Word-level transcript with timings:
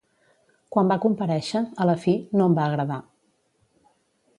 Quan 0.75 0.89
va 0.93 0.97
comparèixer, 1.03 1.63
a 1.85 1.89
la 1.91 1.97
fi, 2.07 2.17
no 2.41 2.49
em 2.51 2.59
va 2.61 2.67
agradar. 2.71 3.03